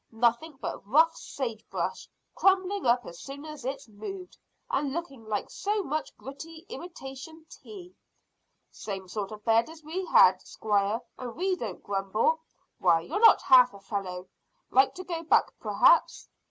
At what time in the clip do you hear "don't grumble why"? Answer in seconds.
11.55-13.01